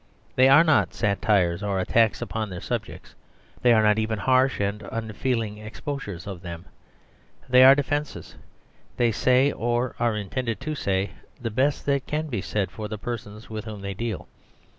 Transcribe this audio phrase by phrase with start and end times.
[0.35, 3.13] They are not satires or attacks upon their subjects,
[3.61, 6.65] they are not even harsh and unfeeling exposures of them.
[7.47, 8.33] They are defences;
[8.97, 12.97] they say or are intended to say the best that can be said for the
[12.97, 14.27] persons with whom they deal.